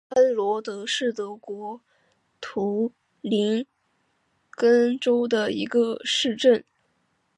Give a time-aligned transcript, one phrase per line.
[0.09, 1.79] 安罗德是德国
[2.41, 3.63] 图林
[4.49, 6.65] 根州的一个市镇。